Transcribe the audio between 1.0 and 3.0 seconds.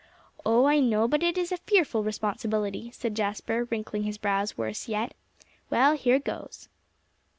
but it is a fearful responsibility,"